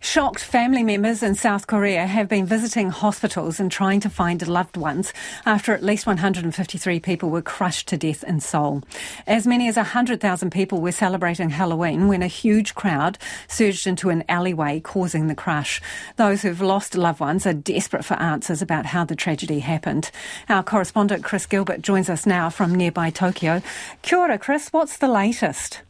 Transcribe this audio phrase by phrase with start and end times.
[0.00, 4.76] Shocked family members in South Korea have been visiting hospitals and trying to find loved
[4.76, 5.12] ones
[5.46, 8.82] after at least 153 people were crushed to death in Seoul.
[9.26, 13.18] As many as 100,000 people were celebrating Halloween when a huge crowd
[13.48, 15.80] surged into an alleyway, causing the crash.
[16.16, 20.10] Those who've lost loved ones are desperate for answers about how the tragedy happened.
[20.48, 23.62] Our correspondent Chris Gilbert joins us now from nearby Tokyo.
[24.02, 24.68] Kia ora, Chris.
[24.72, 25.82] What's the latest?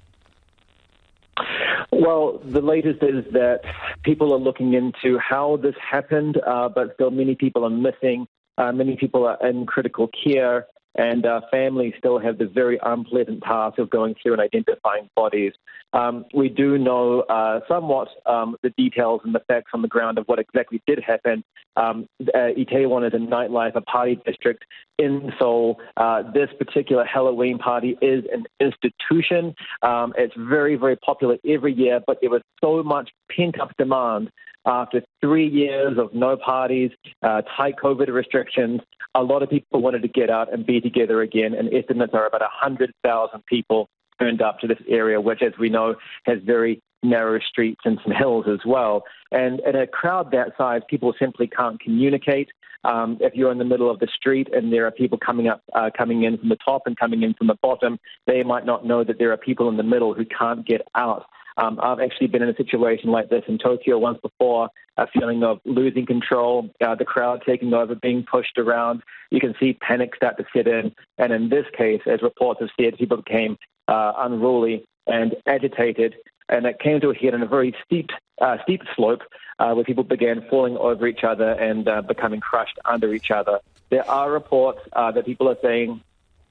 [2.02, 3.60] Well, the latest is that
[4.02, 8.26] people are looking into how this happened, uh, but still many people are missing.
[8.58, 13.44] Uh, many people are in critical care and uh, families still have the very unpleasant
[13.44, 15.52] task of going through and identifying bodies.
[15.92, 20.18] Um, we do know uh, somewhat um, the details and the facts on the ground
[20.18, 21.44] of what exactly did happen.
[21.76, 24.64] Um, uh, Itaewon is a nightlife, a party district
[24.98, 25.80] in Seoul.
[25.96, 29.54] Uh, this particular Halloween party is an institution.
[29.82, 34.30] Um, it's very, very popular every year, but there was so much pent up demand
[34.64, 36.90] after three years of no parties,
[37.22, 38.80] uh, tight COVID restrictions,
[39.14, 42.26] a lot of people wanted to get out and be together again, and estimates are
[42.26, 43.88] about 100,000 people
[44.20, 48.12] turned up to this area, which, as we know, has very narrow streets and some
[48.12, 49.04] hills as well.
[49.30, 52.48] And in a crowd that size, people simply can't communicate.
[52.84, 55.62] Um, if you're in the middle of the street and there are people coming up,
[55.74, 58.84] uh, coming in from the top and coming in from the bottom, they might not
[58.84, 61.26] know that there are people in the middle who can't get out.
[61.58, 65.42] Um, I've actually been in a situation like this in Tokyo once before, a feeling
[65.42, 69.02] of losing control, uh, the crowd taking over, being pushed around.
[69.30, 70.94] You can see panic start to set in.
[71.18, 73.56] And in this case, as reports have said, people became
[73.88, 76.16] uh, unruly and agitated.
[76.48, 79.22] And it came to a head on a very steep, uh, steep slope
[79.58, 83.60] uh, where people began falling over each other and uh, becoming crushed under each other.
[83.90, 86.00] There are reports uh, that people are saying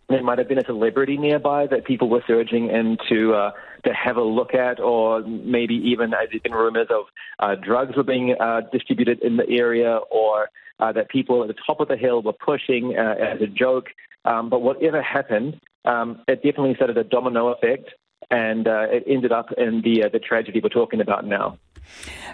[0.09, 3.52] there might have been a celebrity nearby that people were surging in to uh,
[3.86, 7.06] to have a look at, or maybe even uh, there's been rumors of
[7.40, 11.80] uh, drugs were being uh, distributed in the area, or that people at the top
[11.80, 13.90] of the hill were pushing as a joke.
[14.26, 17.90] Um, but whatever happened, um, it definitely started a domino effect,
[18.30, 21.58] and uh, it ended up in the the tragedy we're talking about now.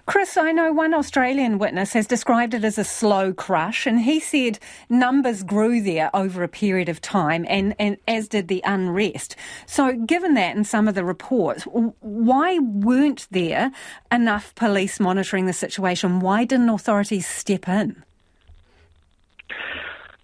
[0.06, 4.20] Chris, I know one Australian witness has described it as a slow crush, and he
[4.20, 4.60] said
[4.90, 9.36] numbers grew there over a period of time, and, and as did the unrest.
[9.66, 13.72] So, given that and some of the reports, why weren't there
[14.12, 16.20] enough police monitoring the situation?
[16.20, 18.04] Why didn't authorities step in?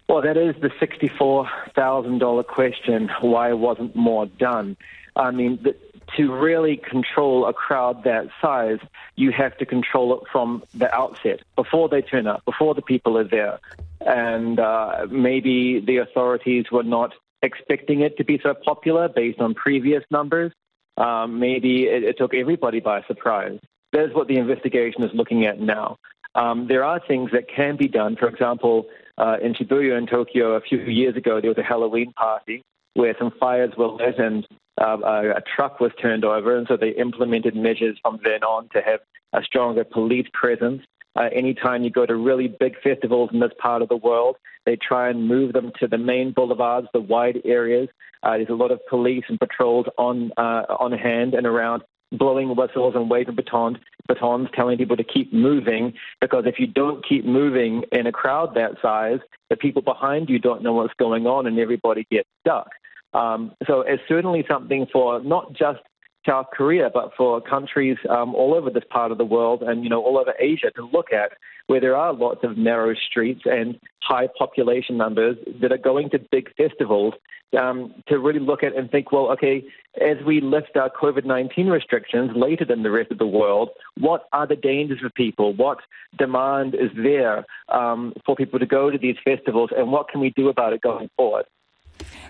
[0.08, 3.10] Well, that is the $64,000 question.
[3.20, 4.76] Why wasn't more done?
[5.16, 5.74] I mean, the,
[6.16, 8.78] to really control a crowd that size,
[9.16, 13.16] you have to control it from the outset, before they turn up, before the people
[13.16, 13.58] are there.
[14.00, 19.54] And uh, maybe the authorities were not expecting it to be so popular based on
[19.54, 20.52] previous numbers.
[20.96, 23.58] Um, maybe it, it, took everybody by surprise.
[23.92, 25.98] That's what the investigation is looking at now.
[26.34, 28.16] Um, there are things that can be done.
[28.16, 28.86] For example,
[29.18, 32.62] uh, in Shibuya in Tokyo a few years ago, there was a Halloween party
[32.94, 34.46] where some fires were lit and
[34.80, 38.68] uh, a, a truck was turned over, and so they implemented measures from then on
[38.70, 39.00] to have
[39.32, 40.82] a stronger police presence.
[41.16, 44.36] Uh, anytime you go to really big festivals in this part of the world,
[44.66, 47.88] they try and move them to the main boulevards, the wide areas.
[48.24, 51.82] Uh, there's a lot of police and patrols on uh, on hand and around,
[52.18, 55.94] blowing whistles and waving batons, batons, telling people to keep moving.
[56.20, 59.20] Because if you don't keep moving in a crowd that size,
[59.50, 62.68] the people behind you don't know what's going on, and everybody gets stuck.
[63.12, 65.80] Um, so it's certainly something for not just
[66.26, 69.90] South Korea, but for countries um, all over this part of the world and you
[69.90, 71.32] know all over Asia to look at,
[71.66, 76.18] where there are lots of narrow streets and high population numbers that are going to
[76.30, 77.14] big festivals,
[77.58, 79.64] um, to really look at and think, well, okay,
[80.00, 84.24] as we lift our COVID nineteen restrictions later than the rest of the world, what
[84.32, 85.54] are the dangers for people?
[85.54, 85.78] What
[86.18, 90.30] demand is there um, for people to go to these festivals, and what can we
[90.30, 91.44] do about it going forward?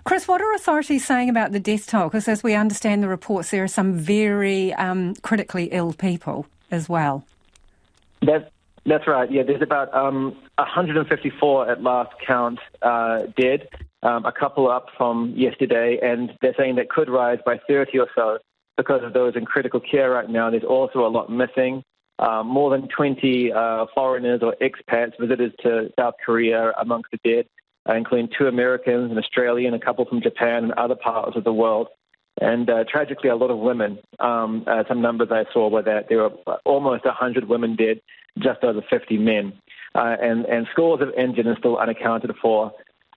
[0.04, 2.08] Chris, what are authorities saying about the death toll?
[2.08, 6.88] Because as we understand the reports, there are some very um, critically ill people as
[6.88, 7.24] well.
[8.20, 8.44] That's,
[8.86, 9.30] that's right.
[9.30, 13.68] Yeah, there's about um, 154 at last count uh, dead,
[14.02, 18.08] um, a couple up from yesterday, and they're saying that could rise by 30 or
[18.14, 18.38] so
[18.76, 20.50] because of those in critical care right now.
[20.50, 21.82] There's also a lot missing.
[22.18, 27.46] Uh, more than 20 uh, foreigners or expats, visitors to South Korea amongst the dead
[27.86, 31.88] including two Americans, an Australian, a couple from Japan, and other parts of the world.
[32.40, 33.98] And uh, tragically, a lot of women.
[34.18, 38.00] Um, uh, some numbers I saw were that there were almost 100 women dead,
[38.38, 39.52] just over 50 men.
[39.94, 42.72] Uh, and, and scores of injured and still unaccounted for.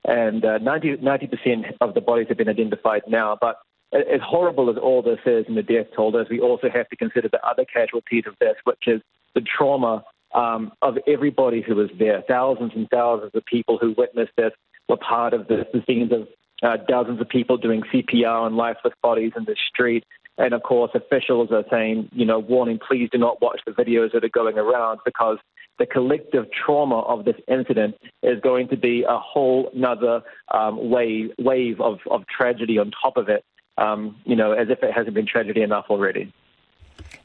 [0.05, 3.37] And uh, 90, 90% of the bodies have been identified now.
[3.39, 3.57] But
[3.93, 6.95] as horrible as all this is and the death toll is, we also have to
[6.95, 9.01] consider the other casualties of this, which is
[9.33, 10.03] the trauma
[10.37, 12.23] um, of everybody who was there.
[12.27, 14.51] Thousands and thousands of people who witnessed this
[14.87, 15.65] were part of this.
[15.73, 16.27] The scenes of
[16.61, 20.03] uh, dozens of people doing CPR on lifeless bodies in the street.
[20.37, 24.13] And of course, officials are saying, you know, warning, please do not watch the videos
[24.13, 25.39] that are going around because
[25.79, 30.21] the collective trauma of this incident is going to be a whole nother
[30.53, 33.43] um, wave, wave of, of tragedy on top of it,
[33.79, 36.31] um, you know, as if it hasn't been tragedy enough already.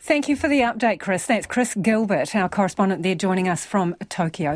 [0.05, 1.27] Thank you for the update, Chris.
[1.27, 4.51] That's Chris Gilbert, our correspondent there, joining us from Tokyo.